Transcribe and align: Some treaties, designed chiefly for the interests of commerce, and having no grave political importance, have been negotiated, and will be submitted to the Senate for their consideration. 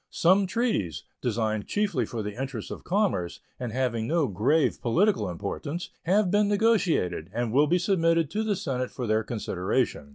Some 0.09 0.47
treaties, 0.47 1.03
designed 1.21 1.67
chiefly 1.67 2.07
for 2.07 2.23
the 2.23 2.33
interests 2.33 2.71
of 2.71 2.83
commerce, 2.83 3.39
and 3.59 3.71
having 3.71 4.07
no 4.07 4.25
grave 4.25 4.81
political 4.81 5.29
importance, 5.29 5.91
have 6.05 6.31
been 6.31 6.47
negotiated, 6.47 7.29
and 7.31 7.51
will 7.53 7.67
be 7.67 7.77
submitted 7.77 8.31
to 8.31 8.41
the 8.43 8.55
Senate 8.55 8.89
for 8.89 9.05
their 9.05 9.23
consideration. 9.23 10.09